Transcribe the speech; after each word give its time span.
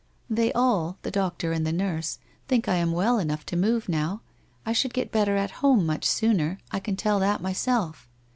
'They 0.31 0.51
all, 0.53 0.97
the 1.03 1.11
doctor 1.11 1.51
and 1.51 1.63
the 1.63 1.71
nurse, 1.71 2.17
think 2.47 2.67
I 2.67 2.73
am 2.77 2.91
well 2.91 3.19
enough 3.19 3.45
to 3.45 3.55
move 3.55 3.87
now. 3.87 4.21
I 4.65 4.73
should 4.73 4.95
get 4.95 5.11
better 5.11 5.35
at 5.37 5.51
home 5.61 5.85
much 5.85 6.05
sooner, 6.05 6.57
I 6.71 6.79
can 6.79 6.95
tell 6.95 7.19
that 7.19 7.39
myself.' 7.39 8.09